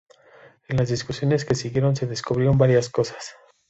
En 0.67 0.77
las 0.77 0.89
discusiones 0.89 1.45
que 1.45 1.53
siguieron 1.53 1.95
se 1.95 2.07
descubrieron 2.07 2.57
varias 2.57 2.89
cosas. 2.89 3.35